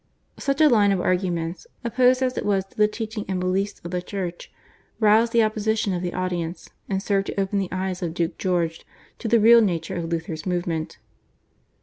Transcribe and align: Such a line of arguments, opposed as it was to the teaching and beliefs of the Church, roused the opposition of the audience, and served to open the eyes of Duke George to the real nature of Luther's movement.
Such 0.39 0.59
a 0.61 0.67
line 0.67 0.91
of 0.91 0.99
arguments, 0.99 1.67
opposed 1.83 2.23
as 2.23 2.35
it 2.35 2.43
was 2.43 2.65
to 2.65 2.75
the 2.75 2.87
teaching 2.87 3.23
and 3.27 3.39
beliefs 3.39 3.79
of 3.83 3.91
the 3.91 4.01
Church, 4.01 4.51
roused 4.99 5.31
the 5.31 5.43
opposition 5.43 5.93
of 5.93 6.01
the 6.01 6.15
audience, 6.15 6.71
and 6.89 7.03
served 7.03 7.27
to 7.27 7.39
open 7.39 7.59
the 7.59 7.69
eyes 7.71 8.01
of 8.01 8.15
Duke 8.15 8.39
George 8.39 8.83
to 9.19 9.27
the 9.27 9.39
real 9.39 9.61
nature 9.61 9.95
of 9.97 10.05
Luther's 10.05 10.47
movement. 10.47 10.97